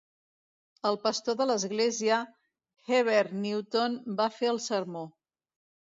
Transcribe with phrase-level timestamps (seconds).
[0.91, 2.17] El pastor de l'església,
[2.97, 5.05] Heber Newton, va fer el sermó.